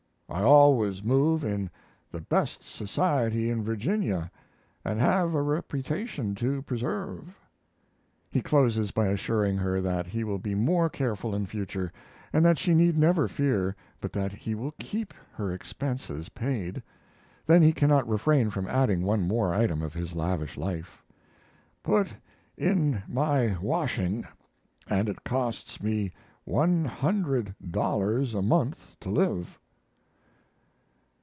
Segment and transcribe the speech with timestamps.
[0.33, 1.69] I always move in
[2.09, 4.31] the best society in Virginia
[4.85, 7.37] and have a reputation to preserve.
[8.29, 11.91] He closes by assuring her that he will be more careful in future
[12.31, 16.81] and that she need never fear but that he will keep her expenses paid.
[17.45, 21.03] Then he cannot refrain from adding one more item of his lavish life:
[21.83, 22.13] "Put
[22.57, 24.25] in my washing,
[24.87, 26.13] and it costs me
[26.45, 29.57] one hundred dollars a month to live."